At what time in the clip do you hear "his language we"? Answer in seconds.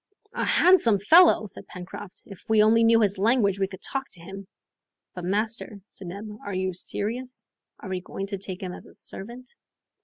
3.01-3.67